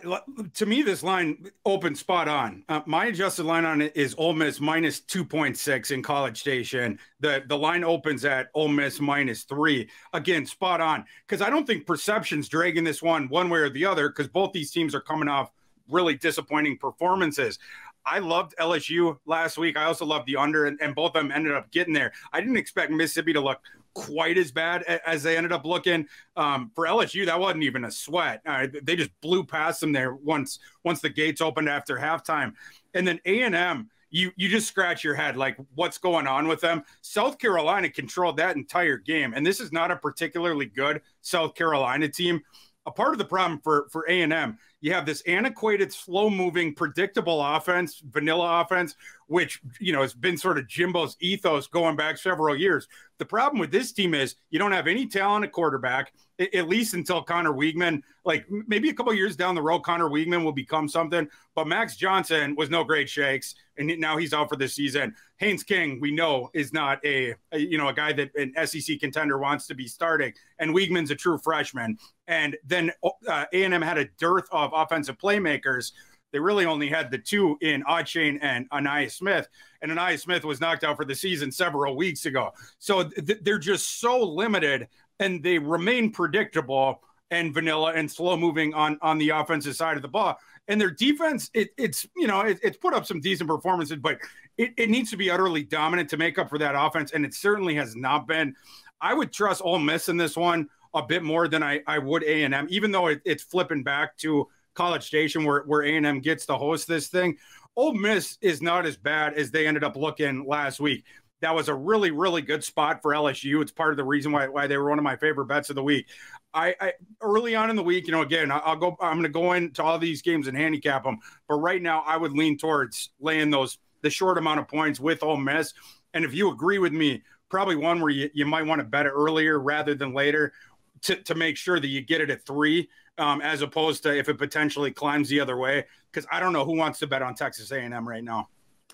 [0.53, 2.63] to me, this line open spot on.
[2.69, 6.99] Uh, my adjusted line on it is Ole Miss minus 2.6 in College Station.
[7.19, 9.89] The the line opens at Ole Miss minus three.
[10.13, 13.69] Again, spot on because I don't think perception perceptions dragging this one one way or
[13.69, 15.51] the other because both these teams are coming off
[15.89, 17.57] really disappointing performances.
[18.05, 19.77] I loved LSU last week.
[19.77, 22.11] I also loved the under, and, and, both of them ended up getting there.
[22.33, 23.61] I didn't expect Mississippi to look
[23.93, 26.05] quite as bad as they ended up looking.
[26.35, 28.41] Um, for LSU, that wasn't even a sweat.
[28.45, 32.53] Uh, they just blew past them there once once the gates opened after halftime,
[32.93, 36.47] and then A and M you you just scratch your head like what's going on
[36.47, 36.83] with them.
[37.01, 42.07] South Carolina controlled that entire game, and this is not a particularly good South Carolina
[42.07, 42.39] team.
[42.85, 46.29] A part of the problem for for A and M, you have this antiquated, slow
[46.29, 48.95] moving, predictable offense, vanilla offense,
[49.33, 52.87] which you know has been sort of Jimbo's ethos going back several years.
[53.17, 56.93] The problem with this team is you don't have any talent at quarterback, at least
[56.93, 58.03] until Conner Weigman.
[58.25, 61.27] Like maybe a couple years down the road, Conner Weigman will become something.
[61.55, 65.15] But Max Johnson was no great shakes, and now he's out for this season.
[65.37, 68.99] Haynes King, we know, is not a, a you know a guy that an SEC
[68.99, 71.97] contender wants to be starting, and Weigman's a true freshman.
[72.27, 72.91] And then
[73.27, 75.91] uh, A&M had a dearth of offensive playmakers
[76.33, 79.47] they really only had the two in Achane and Ainias Smith,
[79.81, 82.51] and Ainias Smith was knocked out for the season several weeks ago.
[82.79, 88.73] So th- they're just so limited, and they remain predictable and vanilla and slow moving
[88.73, 90.37] on on the offensive side of the ball.
[90.67, 94.17] And their defense, it, it's you know it, it's put up some decent performances, but
[94.57, 97.33] it, it needs to be utterly dominant to make up for that offense, and it
[97.33, 98.55] certainly has not been.
[98.99, 102.23] I would trust Ole Miss in this one a bit more than I, I would
[102.23, 105.95] A and M, even though it, it's flipping back to College Station where where A
[105.95, 107.37] and M gets to host this thing.
[107.75, 111.05] Ole Miss is not as bad as they ended up looking last week.
[111.41, 113.61] That was a really, really good spot for LSU.
[113.61, 115.75] It's part of the reason why, why they were one of my favorite bets of
[115.75, 116.07] the week.
[116.53, 118.95] I, I early on in the week, you know, again, I'll go.
[119.01, 121.17] I'm going to go into all these games and handicap them.
[121.49, 125.23] But right now, I would lean towards laying those the short amount of points with
[125.23, 125.73] Ole Miss.
[126.13, 129.05] And if you agree with me, probably one where you, you might want to bet
[129.05, 130.53] it earlier rather than later
[131.01, 134.29] to, to make sure that you get it at three um, as opposed to if
[134.29, 135.85] it potentially climbs the other way.
[136.11, 138.49] Because I don't know who wants to bet on Texas A&M right now.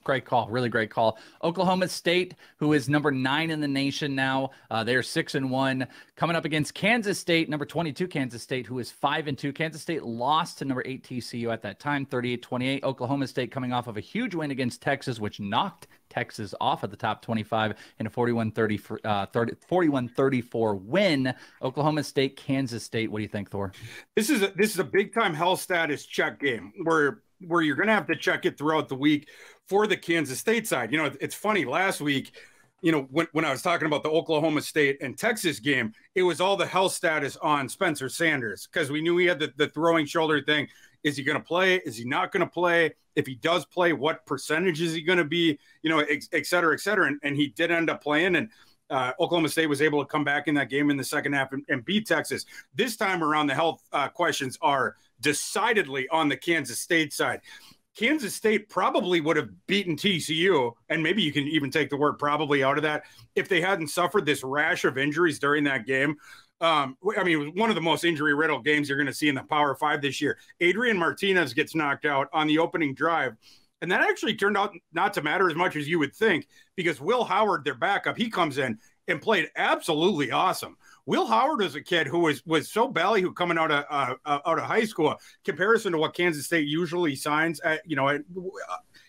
[0.10, 1.20] Great call, really great call.
[1.44, 5.86] Oklahoma State, who is number nine in the nation now, uh, they're six and one,
[6.16, 9.54] coming up against Kansas State, number twenty-two Kansas State, who is five and two.
[9.54, 12.82] Kansas State lost to number eight TCU at that time, 38-28.
[12.82, 16.90] Oklahoma State coming off of a huge win against Texas, which knocked Texas off of
[16.90, 21.36] the top 25 in a 41-30, uh, 30, 41-34 win.
[21.62, 23.12] Oklahoma State, Kansas State.
[23.12, 23.74] What do you think, Thor?
[24.16, 27.76] This is a, this is a big time health status check game where where you're
[27.76, 29.30] going to have to check it throughout the week
[29.68, 30.92] for the Kansas State side.
[30.92, 31.66] You know, it's funny.
[31.66, 32.36] Last week,
[32.82, 36.24] you know, when, when I was talking about the Oklahoma State and Texas game, it
[36.24, 39.68] was all the health status on Spencer Sanders because we knew he had the, the
[39.68, 40.68] throwing shoulder thing.
[41.04, 41.76] Is he going to play?
[41.86, 42.94] Is he not going to play?
[43.16, 45.60] If he does play, what percentage is he going to be?
[45.82, 47.08] You know, et, et cetera, et cetera.
[47.08, 48.36] And, and he did end up playing.
[48.36, 48.50] And
[48.90, 51.52] uh, Oklahoma State was able to come back in that game in the second half
[51.54, 52.46] and, and beat Texas.
[52.76, 57.42] This time around, the health uh, questions are decidedly on the Kansas State side.
[57.98, 62.18] Kansas State probably would have beaten TCU, and maybe you can even take the word
[62.18, 63.04] probably out of that
[63.36, 66.16] if they hadn't suffered this rash of injuries during that game.
[66.62, 69.14] Um, I mean, it was one of the most injury riddled games you're going to
[69.14, 70.38] see in the Power Five this year.
[70.60, 73.36] Adrian Martinez gets knocked out on the opening drive.
[73.82, 77.00] And that actually turned out not to matter as much as you would think because
[77.00, 78.78] Will Howard, their backup, he comes in
[79.10, 80.78] and played absolutely awesome.
[81.06, 84.40] Will Howard was a kid who was was so ballyhoo coming out of uh, uh,
[84.46, 87.60] out of high school, comparison to what Kansas State usually signs.
[87.62, 88.10] At, you know,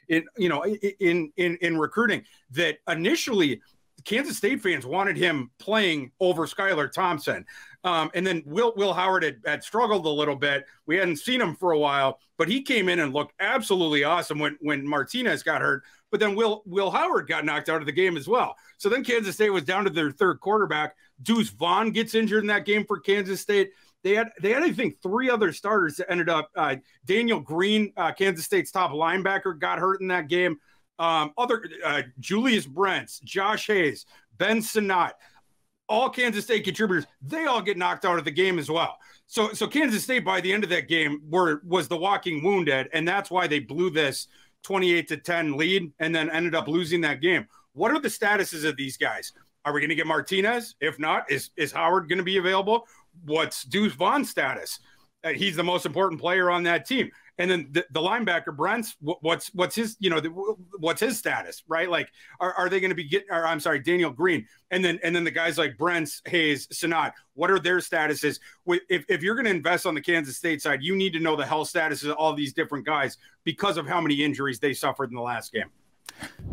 [0.09, 3.61] in you know in in in recruiting that initially
[4.05, 7.45] Kansas State fans wanted him playing over Skylar Thompson.
[7.85, 10.65] Um, and then Will Will Howard had, had struggled a little bit.
[10.87, 14.39] We hadn't seen him for a while, but he came in and looked absolutely awesome
[14.39, 15.83] when when Martinez got hurt.
[16.11, 18.57] But then Will Will Howard got knocked out of the game as well.
[18.79, 20.97] So then Kansas State was down to their third quarterback.
[21.23, 23.71] Deuce Vaughn gets injured in that game for Kansas State.
[24.03, 26.51] They had they had I think three other starters that ended up.
[26.57, 30.59] Uh, Daniel Green, uh, Kansas State's top linebacker, got hurt in that game.
[30.99, 34.05] Um, other uh, Julius Brents, Josh Hayes,
[34.37, 35.15] Ben Sinnott,
[35.89, 38.97] all Kansas State contributors, they all get knocked out of the game as well.
[39.27, 42.89] So, so Kansas State by the end of that game were was the walking wounded,
[42.93, 44.29] and that's why they blew this
[44.63, 47.47] 28 to 10 lead and then ended up losing that game.
[47.73, 49.33] What are the statuses of these guys?
[49.65, 50.75] Are we going to get Martinez?
[50.81, 52.87] If not, is is Howard going to be available?
[53.25, 54.81] What's Deuce Vaughn's status?
[55.35, 57.11] He's the most important player on that team.
[57.39, 60.29] And then the, the linebacker Brent's what's what's his you know the,
[60.79, 61.89] what's his status right?
[61.89, 63.31] Like are, are they going to be getting?
[63.31, 67.13] Or, I'm sorry, Daniel Green, and then and then the guys like Brents, Hayes, Sinnott.
[67.35, 68.41] What are their statuses?
[68.67, 71.35] If if you're going to invest on the Kansas State side, you need to know
[71.35, 75.09] the health statuses of all these different guys because of how many injuries they suffered
[75.11, 75.71] in the last game.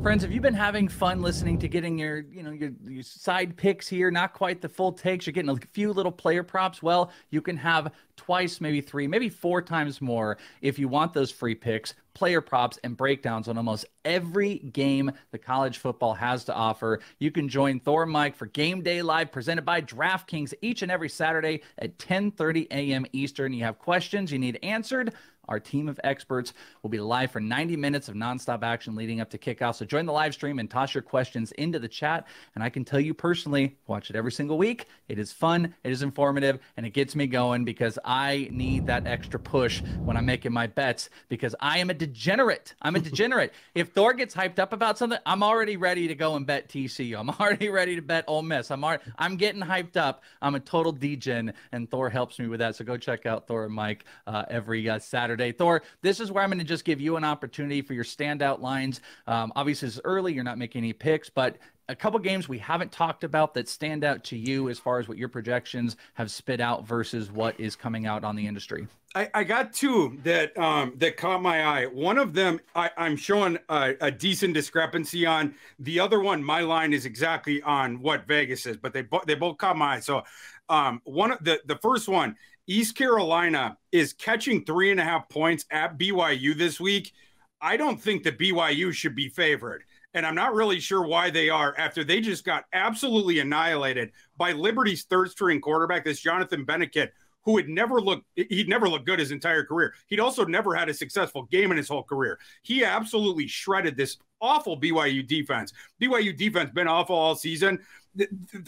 [0.02, 3.58] Friends, have you been having fun listening to getting your, you know, your, your, side
[3.58, 4.12] picks here?
[4.12, 5.26] Not quite the full takes.
[5.26, 6.84] You're getting a few little player props.
[6.84, 11.32] Well, you can have twice, maybe three, maybe four times more if you want those
[11.32, 16.54] free picks, player props, and breakdowns on almost every game the college football has to
[16.54, 17.00] offer.
[17.20, 21.10] You can join Thor Mike for Game Day Live presented by DraftKings each and every
[21.10, 23.06] Saturday at 10:30 a.m.
[23.14, 23.52] Eastern.
[23.52, 25.14] You have questions you need answered
[25.48, 29.30] our team of experts will be live for 90 minutes of nonstop action leading up
[29.30, 29.76] to kickoff.
[29.76, 32.28] So join the live stream and toss your questions into the chat.
[32.56, 34.86] And I can tell you personally, watch it every single week.
[35.08, 39.08] It is fun, it is informative, and it gets me going because I need that
[39.08, 42.76] extra push when I'm making my bets because I am a degenerate.
[42.82, 43.54] I'm a degenerate.
[43.74, 47.18] if Thor gets hyped up about something, I'm already ready to go and bet TCU.
[47.18, 48.70] I'm already ready to bet Ole Miss.
[48.72, 50.24] I'm already, I'm getting hyped up.
[50.42, 52.76] I'm a total degen, and Thor helps me with that.
[52.76, 55.56] So go check out Thor and Mike uh, every uh, Saturday Saturday.
[55.56, 58.60] Thor, this is where I'm going to just give you an opportunity for your standout
[58.60, 59.02] lines.
[59.28, 61.58] Um, obviously, it's early, you're not making any picks, but
[61.90, 65.08] a couple games we haven't talked about that stand out to you as far as
[65.08, 68.88] what your projections have spit out versus what is coming out on the industry.
[69.16, 71.86] I, I got two that um, that caught my eye.
[71.86, 75.56] One of them I, am showing a, a, decent discrepancy on.
[75.80, 79.36] The other one, my line is exactly on what Vegas is, but they bo- they
[79.36, 80.00] both caught my eye.
[80.02, 80.24] So
[80.68, 82.36] um, one of the the first one
[82.68, 87.14] East Carolina is catching three and a half points at BYU this week.
[87.62, 89.84] I don't think that BYU should be favored.
[90.14, 94.52] And I'm not really sure why they are after they just got absolutely annihilated by
[94.52, 99.20] Liberty's third string quarterback, this Jonathan Bennett, who had never looked he'd never looked good
[99.20, 99.94] his entire career.
[100.08, 102.40] He'd also never had a successful game in his whole career.
[102.64, 105.74] He absolutely shredded this awful BYU defense.
[106.02, 107.80] BYU defense been awful all season.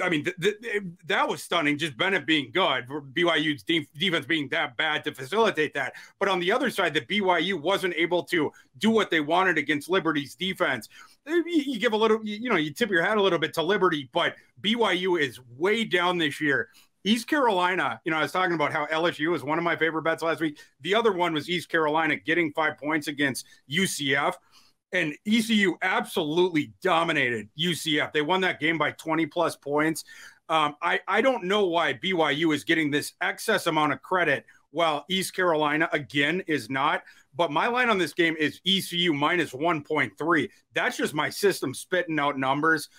[0.01, 0.27] I mean,
[1.08, 1.77] that was stunning.
[1.77, 5.93] Just Bennett being good, BYU's defense being that bad to facilitate that.
[6.19, 9.89] But on the other side, that BYU wasn't able to do what they wanted against
[9.89, 10.88] Liberty's defense.
[11.27, 13.63] Eh, you give a little, you know, you tip your hat a little bit to
[13.63, 16.69] Liberty, but BYU is way down this year.
[17.05, 20.01] East Carolina, you know, I was talking about how LSU was one of my favorite
[20.01, 20.60] bets last week.
[20.82, 24.34] The other one was East Carolina getting five points against UCF
[24.91, 28.12] and ECU absolutely dominated UCF.
[28.12, 30.04] They won that game by 20 plus points.
[30.49, 35.06] Um, I, I don't know why BYU is getting this excess amount of credit while
[35.10, 37.04] East Carolina, again, is not.
[37.36, 40.49] But my line on this game is ECU minus 1.3.
[40.73, 42.89] That's just my system spitting out numbers.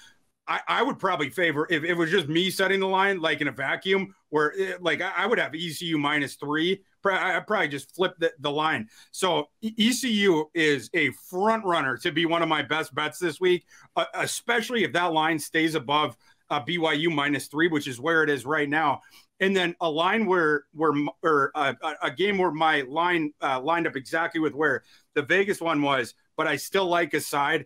[0.48, 3.40] I, I would probably favor if, if, it was just me setting the line like
[3.40, 6.82] in a vacuum, where it, eh, like I, I, would have ECU minus three.
[7.04, 8.88] I probably just flip the, the line.
[9.12, 13.64] So ECU is a front runner to be one of my best bets this week,
[13.96, 16.16] uh, especially if that line stays above
[16.50, 19.02] uh, BYU minus three, which is where it is right now.
[19.38, 23.96] And then a line where where or a game where my line uh, lined up
[23.96, 24.82] exactly with where
[25.14, 27.64] the Vegas one was, but I still like a side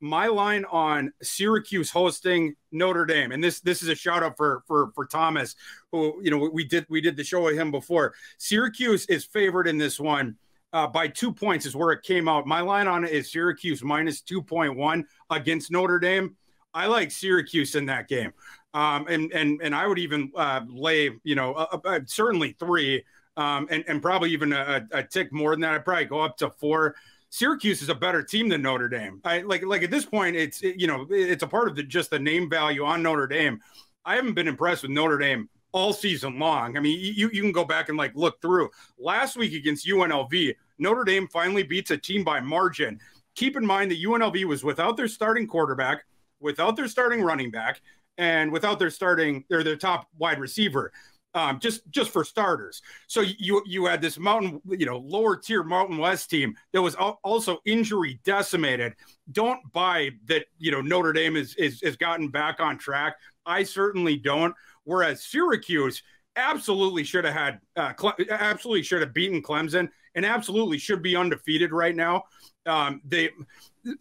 [0.00, 4.62] my line on Syracuse hosting Notre Dame, and this this is a shout out for
[4.66, 5.56] for for Thomas,
[5.92, 8.14] who you know we did we did the show with him before.
[8.38, 10.36] Syracuse is favored in this one
[10.72, 12.46] uh, by two points, is where it came out.
[12.46, 16.36] My line on it is Syracuse minus two point one against Notre Dame.
[16.74, 18.32] I like Syracuse in that game,
[18.74, 21.66] um, and and and I would even uh, lay you know
[22.04, 23.02] certainly three,
[23.38, 25.72] um, and and probably even a, a tick more than that.
[25.72, 26.96] I'd probably go up to four.
[27.36, 29.20] Syracuse is a better team than Notre Dame.
[29.22, 31.82] I like like at this point, it's it, you know it's a part of the
[31.82, 33.60] just the name value on Notre Dame.
[34.06, 36.78] I haven't been impressed with Notre Dame all season long.
[36.78, 40.54] I mean, you you can go back and like look through last week against UNLV.
[40.78, 42.98] Notre Dame finally beats a team by margin.
[43.34, 46.06] Keep in mind that UNLV was without their starting quarterback,
[46.40, 47.82] without their starting running back,
[48.16, 50.90] and without their starting or their top wide receiver
[51.36, 52.80] um, just just for starters.
[53.08, 56.94] So you you had this mountain, you know, lower tier Mountain West team that was
[56.94, 58.94] also injury decimated.
[59.30, 63.16] Don't buy that, you know, Notre Dame is is has gotten back on track.
[63.44, 64.54] I certainly don't.
[64.84, 66.02] Whereas Syracuse
[66.36, 67.92] absolutely should have had, uh,
[68.30, 72.24] absolutely should have beaten Clemson, and absolutely should be undefeated right now.
[72.64, 73.30] Um, they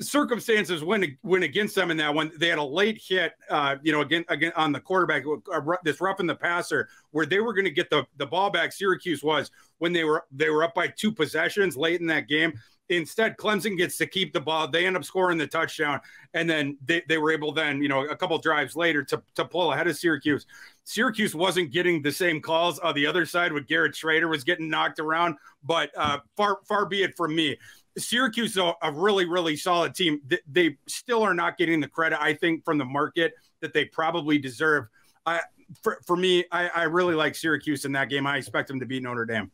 [0.01, 2.31] circumstances went went against them in that one.
[2.37, 5.23] They had a late hit, uh, you know, again again on the quarterback,
[5.53, 8.73] uh, this roughing the passer, where they were going to get the the ball back.
[8.73, 12.53] Syracuse was when they were they were up by two possessions late in that game.
[12.89, 14.67] Instead, Clemson gets to keep the ball.
[14.67, 15.99] They end up scoring the touchdown,
[16.35, 19.45] and then they, they were able then, you know, a couple drives later to, to
[19.45, 20.45] pull ahead of Syracuse.
[20.83, 24.69] Syracuse wasn't getting the same calls on the other side with Garrett Shrader was getting
[24.69, 27.57] knocked around, but uh, far far be it from me.
[27.97, 30.21] Syracuse is a, a really, really solid team.
[30.27, 33.85] They, they, still are not getting the credit, I think, from the market that they
[33.85, 34.87] probably deserve.
[35.25, 35.41] I,
[35.81, 38.27] for, for me, I, I really like Syracuse in that game.
[38.27, 39.51] I expect them to beat Notre Dame.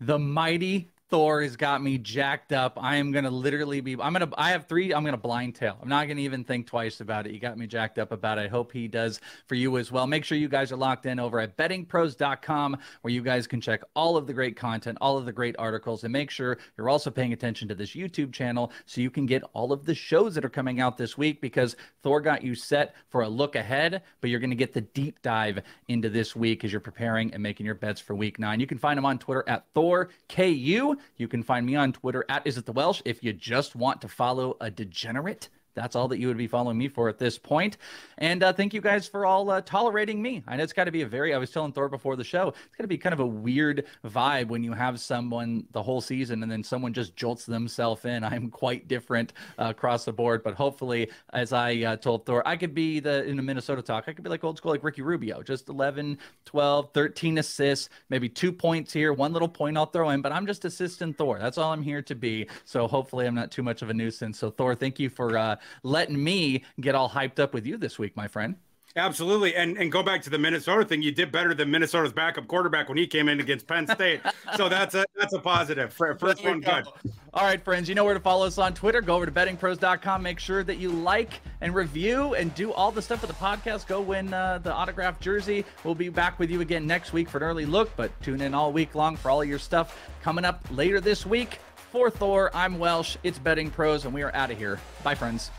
[0.00, 2.76] The mighty Thor has got me jacked up.
[2.80, 3.92] I am gonna literally be.
[3.92, 4.28] I'm gonna.
[4.36, 4.92] I have three.
[4.92, 5.78] I'm gonna blind tail.
[5.80, 7.32] I'm not gonna even think twice about it.
[7.32, 8.42] You got me jacked up about it.
[8.42, 10.08] I hope he does for you as well.
[10.08, 13.82] Make sure you guys are locked in over at bettingpros.com, where you guys can check
[13.94, 17.10] all of the great content, all of the great articles, and make sure you're also
[17.10, 20.44] paying attention to this YouTube channel so you can get all of the shows that
[20.44, 21.40] are coming out this week.
[21.40, 25.22] Because Thor got you set for a look ahead, but you're gonna get the deep
[25.22, 28.58] dive into this week as you're preparing and making your bets for Week Nine.
[28.58, 30.95] You can find him on Twitter at ThorKU.
[31.16, 34.00] You can find me on Twitter at Is It The Welsh if you just want
[34.00, 37.38] to follow a degenerate that's all that you would be following me for at this
[37.38, 37.76] point.
[38.18, 40.42] And uh, thank you guys for all uh, tolerating me.
[40.48, 42.48] I know it's got to be a very, I was telling Thor before the show,
[42.48, 46.00] it's got to be kind of a weird vibe when you have someone the whole
[46.00, 48.24] season and then someone just jolts themselves in.
[48.24, 52.56] I'm quite different uh, across the board, but hopefully, as I uh, told Thor, I
[52.56, 55.02] could be the, in the Minnesota talk, I could be like old school, like Ricky
[55.02, 60.10] Rubio, just 11, 12, 13 assists, maybe two points here, one little point I'll throw
[60.10, 61.38] in, but I'm just assistant Thor.
[61.38, 62.48] That's all I'm here to be.
[62.64, 64.38] So hopefully, I'm not too much of a nuisance.
[64.38, 67.98] So, Thor, thank you for uh, letting me get all hyped up with you this
[67.98, 68.56] week, my friend.
[68.96, 69.54] Absolutely.
[69.54, 71.02] And and go back to the Minnesota thing.
[71.02, 74.22] You did better than Minnesota's backup quarterback when he came in against Penn State.
[74.56, 75.92] so that's a that's a positive.
[75.92, 76.86] First one good.
[77.34, 77.90] All right, friends.
[77.90, 79.02] You know where to follow us on Twitter.
[79.02, 80.22] Go over to bettingpros.com.
[80.22, 83.86] Make sure that you like and review and do all the stuff for the podcast.
[83.86, 85.66] Go win uh, the autographed jersey.
[85.84, 88.54] We'll be back with you again next week for an early look, but tune in
[88.54, 91.58] all week long for all your stuff coming up later this week.
[91.96, 93.16] For Thor, I'm Welsh.
[93.22, 94.78] It's Betting Pros, and we are out of here.
[95.02, 95.50] Bye, friends.